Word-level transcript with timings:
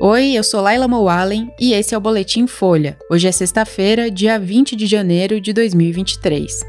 Oi, 0.00 0.34
eu 0.34 0.44
sou 0.44 0.60
Laila 0.60 0.86
Moalen 0.86 1.50
e 1.58 1.72
esse 1.72 1.92
é 1.92 1.98
o 1.98 2.00
Boletim 2.00 2.46
Folha. 2.46 2.96
Hoje 3.10 3.26
é 3.26 3.32
sexta-feira, 3.32 4.08
dia 4.08 4.38
20 4.38 4.76
de 4.76 4.86
janeiro 4.86 5.40
de 5.40 5.52
2023. 5.52 6.60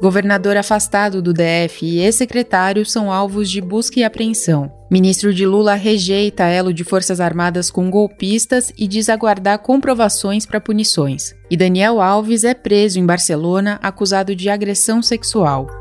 Governador 0.00 0.56
afastado 0.56 1.20
do 1.20 1.34
DF 1.34 1.84
e 1.84 1.98
ex-secretário 1.98 2.86
são 2.86 3.12
alvos 3.12 3.50
de 3.50 3.60
busca 3.60 4.00
e 4.00 4.04
apreensão. 4.04 4.72
Ministro 4.90 5.34
de 5.34 5.44
Lula 5.44 5.74
rejeita 5.74 6.44
elo 6.44 6.72
de 6.72 6.82
Forças 6.82 7.20
Armadas 7.20 7.70
com 7.70 7.90
golpistas 7.90 8.72
e 8.78 8.88
diz 8.88 9.10
aguardar 9.10 9.58
comprovações 9.58 10.46
para 10.46 10.62
punições. 10.62 11.34
E 11.50 11.58
Daniel 11.58 12.00
Alves 12.00 12.42
é 12.42 12.54
preso 12.54 12.98
em 12.98 13.04
Barcelona 13.04 13.78
acusado 13.82 14.34
de 14.34 14.48
agressão 14.48 15.02
sexual. 15.02 15.79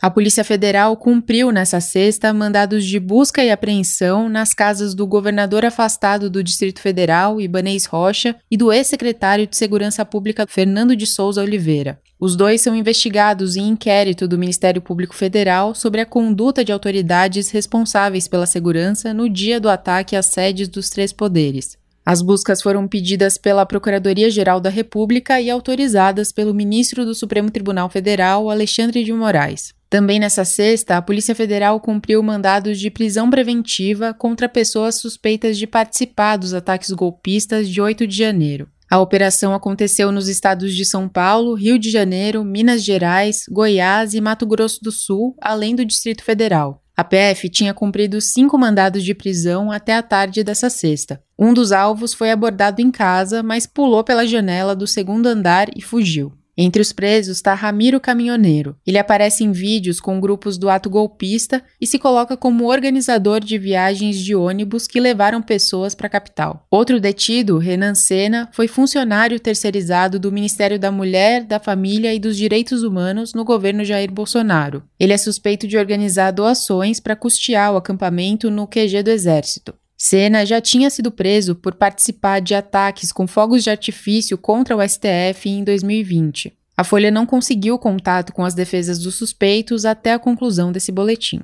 A 0.00 0.08
Polícia 0.08 0.44
Federal 0.44 0.96
cumpriu 0.96 1.50
nessa 1.50 1.80
sexta 1.80 2.32
mandados 2.32 2.84
de 2.84 3.00
busca 3.00 3.42
e 3.42 3.50
apreensão 3.50 4.28
nas 4.28 4.54
casas 4.54 4.94
do 4.94 5.04
governador 5.04 5.64
afastado 5.64 6.30
do 6.30 6.40
Distrito 6.40 6.80
Federal, 6.80 7.40
Ibanez 7.40 7.84
Rocha, 7.84 8.36
e 8.48 8.56
do 8.56 8.72
ex-secretário 8.72 9.44
de 9.44 9.56
Segurança 9.56 10.04
Pública, 10.04 10.46
Fernando 10.48 10.94
de 10.94 11.04
Souza 11.04 11.42
Oliveira. 11.42 11.98
Os 12.20 12.36
dois 12.36 12.60
são 12.60 12.76
investigados 12.76 13.56
em 13.56 13.70
inquérito 13.70 14.28
do 14.28 14.38
Ministério 14.38 14.80
Público 14.80 15.16
Federal 15.16 15.74
sobre 15.74 16.00
a 16.00 16.06
conduta 16.06 16.64
de 16.64 16.70
autoridades 16.70 17.50
responsáveis 17.50 18.28
pela 18.28 18.46
segurança 18.46 19.12
no 19.12 19.28
dia 19.28 19.58
do 19.58 19.68
ataque 19.68 20.14
às 20.14 20.26
sedes 20.26 20.68
dos 20.68 20.88
três 20.88 21.12
poderes. 21.12 21.76
As 22.06 22.22
buscas 22.22 22.62
foram 22.62 22.86
pedidas 22.86 23.36
pela 23.36 23.66
Procuradoria-Geral 23.66 24.60
da 24.60 24.70
República 24.70 25.40
e 25.40 25.50
autorizadas 25.50 26.30
pelo 26.30 26.54
ministro 26.54 27.04
do 27.04 27.14
Supremo 27.14 27.50
Tribunal 27.50 27.90
Federal, 27.90 28.48
Alexandre 28.48 29.02
de 29.02 29.12
Moraes. 29.12 29.76
Também 29.90 30.20
nessa 30.20 30.44
sexta, 30.44 30.96
a 30.96 31.02
Polícia 31.02 31.34
Federal 31.34 31.80
cumpriu 31.80 32.22
mandados 32.22 32.78
de 32.78 32.90
prisão 32.90 33.30
preventiva 33.30 34.12
contra 34.12 34.48
pessoas 34.48 34.96
suspeitas 34.96 35.56
de 35.56 35.66
participar 35.66 36.36
dos 36.36 36.52
ataques 36.52 36.90
golpistas 36.90 37.68
de 37.68 37.80
8 37.80 38.06
de 38.06 38.16
janeiro. 38.16 38.68
A 38.90 38.98
operação 39.00 39.54
aconteceu 39.54 40.10
nos 40.10 40.28
estados 40.28 40.74
de 40.74 40.84
São 40.84 41.08
Paulo, 41.08 41.54
Rio 41.54 41.78
de 41.78 41.90
Janeiro, 41.90 42.44
Minas 42.44 42.82
Gerais, 42.82 43.44
Goiás 43.50 44.14
e 44.14 44.20
Mato 44.20 44.46
Grosso 44.46 44.82
do 44.82 44.90
Sul, 44.90 45.34
além 45.40 45.74
do 45.74 45.84
Distrito 45.84 46.22
Federal. 46.22 46.82
A 46.96 47.04
PF 47.04 47.48
tinha 47.48 47.72
cumprido 47.72 48.20
cinco 48.20 48.58
mandados 48.58 49.04
de 49.04 49.14
prisão 49.14 49.70
até 49.70 49.94
a 49.94 50.02
tarde 50.02 50.42
dessa 50.42 50.68
sexta. 50.68 51.22
Um 51.38 51.54
dos 51.54 51.70
alvos 51.70 52.12
foi 52.12 52.30
abordado 52.30 52.82
em 52.82 52.90
casa, 52.90 53.42
mas 53.42 53.66
pulou 53.66 54.02
pela 54.02 54.26
janela 54.26 54.74
do 54.74 54.86
segundo 54.86 55.26
andar 55.26 55.68
e 55.76 55.80
fugiu. 55.80 56.32
Entre 56.60 56.82
os 56.82 56.92
presos 56.92 57.36
está 57.36 57.54
Ramiro 57.54 58.00
Caminhoneiro. 58.00 58.74
Ele 58.84 58.98
aparece 58.98 59.44
em 59.44 59.52
vídeos 59.52 60.00
com 60.00 60.18
grupos 60.18 60.58
do 60.58 60.68
ato 60.68 60.90
golpista 60.90 61.62
e 61.80 61.86
se 61.86 62.00
coloca 62.00 62.36
como 62.36 62.68
organizador 62.68 63.38
de 63.38 63.56
viagens 63.56 64.18
de 64.18 64.34
ônibus 64.34 64.88
que 64.88 64.98
levaram 64.98 65.40
pessoas 65.40 65.94
para 65.94 66.08
a 66.08 66.10
capital. 66.10 66.66
Outro 66.68 66.98
detido, 66.98 67.58
Renan 67.58 67.94
Sena, 67.94 68.48
foi 68.52 68.66
funcionário 68.66 69.38
terceirizado 69.38 70.18
do 70.18 70.32
Ministério 70.32 70.80
da 70.80 70.90
Mulher, 70.90 71.44
da 71.44 71.60
Família 71.60 72.12
e 72.12 72.18
dos 72.18 72.36
Direitos 72.36 72.82
Humanos 72.82 73.34
no 73.34 73.44
governo 73.44 73.84
Jair 73.84 74.10
Bolsonaro. 74.10 74.82
Ele 74.98 75.12
é 75.12 75.18
suspeito 75.18 75.68
de 75.68 75.78
organizar 75.78 76.32
doações 76.32 76.98
para 76.98 77.14
custear 77.14 77.72
o 77.72 77.76
acampamento 77.76 78.50
no 78.50 78.66
QG 78.66 79.04
do 79.04 79.10
Exército. 79.10 79.74
Senna 80.00 80.46
já 80.46 80.60
tinha 80.60 80.88
sido 80.88 81.10
preso 81.10 81.56
por 81.56 81.74
participar 81.74 82.40
de 82.40 82.54
ataques 82.54 83.10
com 83.10 83.26
fogos 83.26 83.64
de 83.64 83.70
artifício 83.70 84.38
contra 84.38 84.76
o 84.76 84.88
STF 84.88 85.48
em 85.48 85.64
2020. 85.64 86.56
A 86.76 86.84
Folha 86.84 87.10
não 87.10 87.26
conseguiu 87.26 87.76
contato 87.76 88.32
com 88.32 88.44
as 88.44 88.54
defesas 88.54 89.00
dos 89.00 89.16
suspeitos 89.16 89.84
até 89.84 90.12
a 90.12 90.18
conclusão 90.18 90.70
desse 90.70 90.92
boletim. 90.92 91.40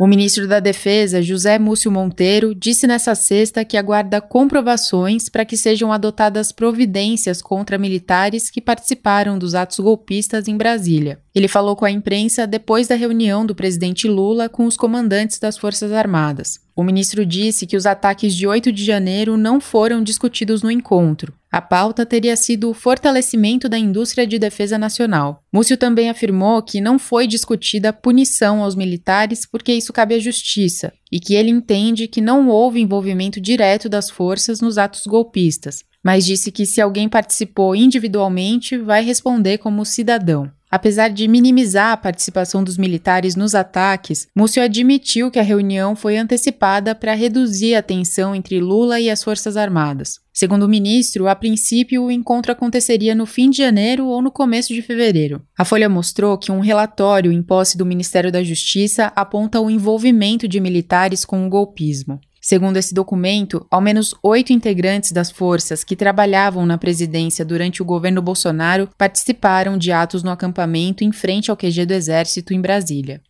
O 0.00 0.06
ministro 0.06 0.48
da 0.48 0.60
Defesa, 0.60 1.20
José 1.20 1.58
Múcio 1.58 1.92
Monteiro, 1.92 2.54
disse 2.54 2.86
nessa 2.86 3.14
sexta 3.14 3.66
que 3.66 3.76
aguarda 3.76 4.18
comprovações 4.18 5.28
para 5.28 5.44
que 5.44 5.58
sejam 5.58 5.92
adotadas 5.92 6.50
providências 6.52 7.42
contra 7.42 7.76
militares 7.76 8.48
que 8.48 8.62
participaram 8.62 9.38
dos 9.38 9.54
atos 9.54 9.78
golpistas 9.78 10.48
em 10.48 10.56
Brasília. 10.56 11.20
Ele 11.34 11.46
falou 11.46 11.76
com 11.76 11.84
a 11.84 11.90
imprensa 11.90 12.46
depois 12.46 12.88
da 12.88 12.94
reunião 12.94 13.44
do 13.44 13.54
presidente 13.54 14.08
Lula 14.08 14.48
com 14.48 14.64
os 14.64 14.74
comandantes 14.74 15.38
das 15.38 15.58
Forças 15.58 15.92
Armadas. 15.92 16.58
O 16.74 16.82
ministro 16.82 17.26
disse 17.26 17.66
que 17.66 17.76
os 17.76 17.84
ataques 17.84 18.34
de 18.34 18.46
8 18.46 18.72
de 18.72 18.82
janeiro 18.82 19.36
não 19.36 19.60
foram 19.60 20.02
discutidos 20.02 20.62
no 20.62 20.70
encontro. 20.70 21.34
A 21.52 21.60
pauta 21.60 22.06
teria 22.06 22.36
sido 22.36 22.70
o 22.70 22.74
fortalecimento 22.74 23.68
da 23.68 23.76
indústria 23.76 24.24
de 24.24 24.38
defesa 24.38 24.78
nacional. 24.78 25.42
Múcio 25.52 25.76
também 25.76 26.08
afirmou 26.08 26.62
que 26.62 26.80
não 26.80 26.96
foi 26.96 27.26
discutida 27.26 27.92
punição 27.92 28.62
aos 28.62 28.76
militares 28.76 29.44
porque 29.44 29.72
isso 29.72 29.92
cabe 29.92 30.14
à 30.14 30.18
justiça 30.20 30.92
e 31.10 31.18
que 31.18 31.34
ele 31.34 31.50
entende 31.50 32.06
que 32.06 32.20
não 32.20 32.48
houve 32.48 32.80
envolvimento 32.80 33.40
direto 33.40 33.88
das 33.88 34.08
forças 34.08 34.60
nos 34.60 34.78
atos 34.78 35.02
golpistas, 35.06 35.82
mas 36.04 36.24
disse 36.24 36.52
que 36.52 36.64
se 36.64 36.80
alguém 36.80 37.08
participou 37.08 37.74
individualmente, 37.74 38.78
vai 38.78 39.02
responder 39.02 39.58
como 39.58 39.84
cidadão. 39.84 40.48
Apesar 40.70 41.08
de 41.08 41.26
minimizar 41.26 41.92
a 41.92 41.96
participação 41.96 42.62
dos 42.62 42.78
militares 42.78 43.34
nos 43.34 43.56
ataques, 43.56 44.28
Múcio 44.36 44.62
admitiu 44.62 45.28
que 45.28 45.38
a 45.38 45.42
reunião 45.42 45.96
foi 45.96 46.16
antecipada 46.16 46.94
para 46.94 47.12
reduzir 47.12 47.74
a 47.74 47.82
tensão 47.82 48.34
entre 48.34 48.60
Lula 48.60 49.00
e 49.00 49.10
as 49.10 49.24
Forças 49.24 49.56
Armadas. 49.56 50.20
Segundo 50.32 50.62
o 50.62 50.68
ministro, 50.68 51.26
a 51.26 51.34
princípio 51.34 52.04
o 52.04 52.10
encontro 52.10 52.52
aconteceria 52.52 53.16
no 53.16 53.26
fim 53.26 53.50
de 53.50 53.58
janeiro 53.58 54.06
ou 54.06 54.22
no 54.22 54.30
começo 54.30 54.72
de 54.72 54.80
fevereiro. 54.80 55.42
A 55.58 55.64
Folha 55.64 55.88
mostrou 55.88 56.38
que 56.38 56.52
um 56.52 56.60
relatório 56.60 57.32
em 57.32 57.42
posse 57.42 57.76
do 57.76 57.84
Ministério 57.84 58.30
da 58.30 58.42
Justiça 58.42 59.12
aponta 59.16 59.60
o 59.60 59.68
envolvimento 59.68 60.46
de 60.46 60.60
militares 60.60 61.24
com 61.24 61.44
o 61.44 61.50
golpismo. 61.50 62.20
Segundo 62.40 62.78
esse 62.78 62.94
documento, 62.94 63.66
ao 63.70 63.82
menos 63.82 64.14
oito 64.22 64.50
integrantes 64.50 65.12
das 65.12 65.30
forças 65.30 65.84
que 65.84 65.94
trabalhavam 65.94 66.64
na 66.64 66.78
presidência 66.78 67.44
durante 67.44 67.82
o 67.82 67.84
governo 67.84 68.22
Bolsonaro 68.22 68.88
participaram 68.96 69.76
de 69.76 69.92
atos 69.92 70.22
no 70.22 70.30
acampamento 70.30 71.04
em 71.04 71.12
frente 71.12 71.50
ao 71.50 71.56
QG 71.56 71.84
do 71.84 71.92
Exército 71.92 72.54
em 72.54 72.60
Brasília. 72.60 73.20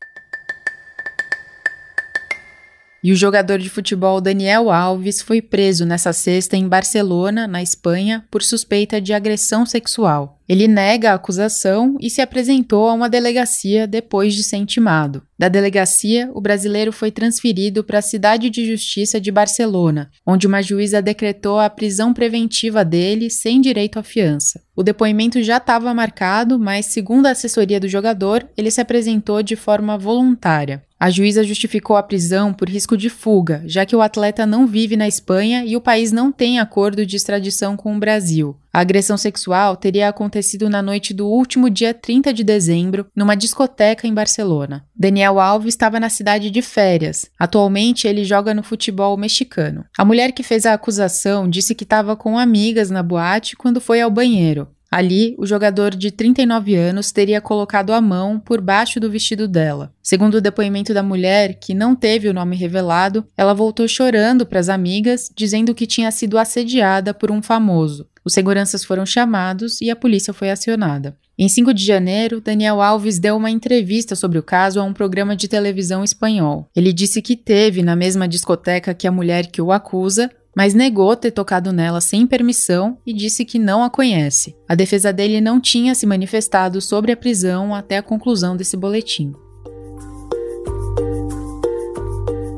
E 3.02 3.12
o 3.12 3.16
jogador 3.16 3.58
de 3.58 3.70
futebol 3.70 4.20
Daniel 4.20 4.70
Alves 4.70 5.22
foi 5.22 5.40
preso 5.40 5.86
nessa 5.86 6.12
sexta 6.12 6.56
em 6.56 6.68
Barcelona, 6.68 7.46
na 7.46 7.62
Espanha, 7.62 8.24
por 8.30 8.42
suspeita 8.42 9.00
de 9.00 9.14
agressão 9.14 9.64
sexual. 9.64 10.38
Ele 10.46 10.66
nega 10.66 11.12
a 11.12 11.14
acusação 11.14 11.96
e 12.00 12.10
se 12.10 12.20
apresentou 12.20 12.88
a 12.88 12.92
uma 12.92 13.08
delegacia 13.08 13.86
depois 13.86 14.34
de 14.34 14.42
ser 14.42 14.56
intimado. 14.56 15.22
Da 15.38 15.48
delegacia, 15.48 16.28
o 16.34 16.40
brasileiro 16.40 16.92
foi 16.92 17.10
transferido 17.10 17.82
para 17.84 18.00
a 18.00 18.02
Cidade 18.02 18.50
de 18.50 18.66
Justiça 18.66 19.20
de 19.20 19.30
Barcelona, 19.30 20.10
onde 20.26 20.46
uma 20.46 20.60
juíza 20.60 21.00
decretou 21.00 21.58
a 21.58 21.70
prisão 21.70 22.12
preventiva 22.12 22.84
dele 22.84 23.30
sem 23.30 23.60
direito 23.60 23.98
à 23.98 24.02
fiança. 24.02 24.60
O 24.76 24.82
depoimento 24.82 25.42
já 25.42 25.56
estava 25.56 25.94
marcado, 25.94 26.58
mas, 26.58 26.86
segundo 26.86 27.26
a 27.26 27.30
assessoria 27.30 27.80
do 27.80 27.88
jogador, 27.88 28.46
ele 28.56 28.70
se 28.70 28.80
apresentou 28.80 29.42
de 29.42 29.56
forma 29.56 29.96
voluntária. 29.96 30.82
A 31.00 31.08
juíza 31.08 31.42
justificou 31.42 31.96
a 31.96 32.02
prisão 32.02 32.52
por 32.52 32.68
risco 32.68 32.94
de 32.94 33.08
fuga, 33.08 33.62
já 33.64 33.86
que 33.86 33.96
o 33.96 34.02
atleta 34.02 34.44
não 34.44 34.66
vive 34.66 34.98
na 34.98 35.08
Espanha 35.08 35.64
e 35.64 35.74
o 35.74 35.80
país 35.80 36.12
não 36.12 36.30
tem 36.30 36.60
acordo 36.60 37.06
de 37.06 37.16
extradição 37.16 37.74
com 37.74 37.96
o 37.96 37.98
Brasil. 37.98 38.54
A 38.70 38.80
agressão 38.80 39.16
sexual 39.16 39.76
teria 39.76 40.10
acontecido 40.10 40.68
na 40.68 40.82
noite 40.82 41.14
do 41.14 41.26
último 41.26 41.70
dia 41.70 41.94
30 41.94 42.34
de 42.34 42.44
dezembro, 42.44 43.06
numa 43.16 43.34
discoteca 43.34 44.06
em 44.06 44.12
Barcelona. 44.12 44.84
Daniel 44.94 45.40
Alves 45.40 45.72
estava 45.72 45.98
na 45.98 46.10
cidade 46.10 46.50
de 46.50 46.60
férias. 46.60 47.30
Atualmente, 47.38 48.06
ele 48.06 48.22
joga 48.22 48.52
no 48.52 48.62
futebol 48.62 49.16
mexicano. 49.16 49.86
A 49.96 50.04
mulher 50.04 50.32
que 50.32 50.42
fez 50.42 50.66
a 50.66 50.74
acusação 50.74 51.48
disse 51.48 51.74
que 51.74 51.84
estava 51.84 52.14
com 52.14 52.38
amigas 52.38 52.90
na 52.90 53.02
boate 53.02 53.56
quando 53.56 53.80
foi 53.80 54.02
ao 54.02 54.10
banheiro. 54.10 54.68
Ali, 54.90 55.36
o 55.38 55.46
jogador 55.46 55.94
de 55.94 56.10
39 56.10 56.74
anos 56.74 57.12
teria 57.12 57.40
colocado 57.40 57.92
a 57.92 58.00
mão 58.00 58.40
por 58.40 58.60
baixo 58.60 58.98
do 58.98 59.08
vestido 59.08 59.46
dela. 59.46 59.92
Segundo 60.02 60.34
o 60.34 60.40
depoimento 60.40 60.92
da 60.92 61.02
mulher, 61.02 61.60
que 61.60 61.72
não 61.72 61.94
teve 61.94 62.28
o 62.28 62.34
nome 62.34 62.56
revelado, 62.56 63.24
ela 63.36 63.54
voltou 63.54 63.86
chorando 63.86 64.44
para 64.44 64.58
as 64.58 64.68
amigas, 64.68 65.30
dizendo 65.32 65.76
que 65.76 65.86
tinha 65.86 66.10
sido 66.10 66.36
assediada 66.36 67.14
por 67.14 67.30
um 67.30 67.40
famoso. 67.40 68.08
Os 68.24 68.32
seguranças 68.32 68.84
foram 68.84 69.06
chamados 69.06 69.80
e 69.80 69.90
a 69.90 69.96
polícia 69.96 70.32
foi 70.32 70.50
acionada. 70.50 71.16
Em 71.38 71.48
5 71.48 71.72
de 71.72 71.82
janeiro, 71.86 72.38
Daniel 72.38 72.82
Alves 72.82 73.18
deu 73.18 73.34
uma 73.34 73.50
entrevista 73.50 74.14
sobre 74.14 74.38
o 74.38 74.42
caso 74.42 74.78
a 74.78 74.84
um 74.84 74.92
programa 74.92 75.34
de 75.34 75.48
televisão 75.48 76.04
espanhol. 76.04 76.68
Ele 76.76 76.92
disse 76.92 77.22
que 77.22 77.34
teve 77.34 77.82
na 77.82 77.96
mesma 77.96 78.28
discoteca 78.28 78.92
que 78.92 79.06
a 79.06 79.10
mulher 79.10 79.46
que 79.46 79.62
o 79.62 79.72
acusa, 79.72 80.30
mas 80.56 80.74
negou 80.74 81.14
ter 81.16 81.30
tocado 81.30 81.72
nela 81.72 82.00
sem 82.00 82.26
permissão 82.26 82.98
e 83.06 83.12
disse 83.12 83.44
que 83.44 83.58
não 83.58 83.82
a 83.82 83.90
conhece. 83.90 84.56
A 84.68 84.74
defesa 84.74 85.12
dele 85.12 85.40
não 85.40 85.60
tinha 85.60 85.94
se 85.94 86.06
manifestado 86.06 86.80
sobre 86.80 87.12
a 87.12 87.16
prisão 87.16 87.74
até 87.74 87.98
a 87.98 88.02
conclusão 88.02 88.56
desse 88.56 88.76
boletim. 88.76 89.32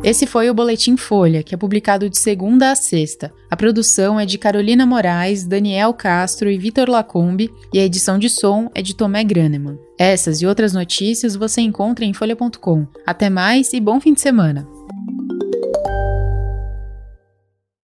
Esse 0.04 0.26
foi 0.26 0.50
o 0.50 0.54
Boletim 0.54 0.96
Folha, 0.96 1.44
que 1.44 1.54
é 1.54 1.58
publicado 1.58 2.10
de 2.10 2.18
segunda 2.18 2.72
a 2.72 2.74
sexta. 2.74 3.32
A 3.48 3.56
produção 3.56 4.18
é 4.18 4.26
de 4.26 4.36
Carolina 4.36 4.84
Moraes, 4.84 5.44
Daniel 5.44 5.94
Castro 5.94 6.50
e 6.50 6.58
Vitor 6.58 6.90
Lacombe, 6.90 7.52
e 7.72 7.78
a 7.78 7.84
edição 7.84 8.18
de 8.18 8.28
som 8.28 8.68
é 8.74 8.82
de 8.82 8.96
Tomé 8.96 9.22
Graneman. 9.22 9.78
Essas 9.96 10.42
e 10.42 10.46
outras 10.46 10.72
notícias 10.72 11.36
você 11.36 11.60
encontra 11.60 12.04
em 12.04 12.12
folha.com. 12.12 12.84
Até 13.06 13.30
mais 13.30 13.72
e 13.72 13.78
bom 13.78 14.00
fim 14.00 14.12
de 14.12 14.20
semana! 14.20 14.81